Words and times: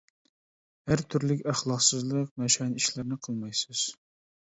ھەر 0.91 1.03
تۈرلۈك 1.15 1.45
ئەخلاقسىزلىق، 1.53 2.35
ناشايان 2.45 2.75
ئىشلارنى 2.83 3.23
قىلمايسىز. 3.25 3.89